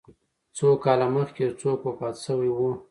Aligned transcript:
څو 0.57 0.67
کاله 0.83 1.07
مخکي 1.15 1.41
یو 1.45 1.57
څوک 1.61 1.79
وفات 1.87 2.15
سوی 2.25 2.49
و 2.53 2.57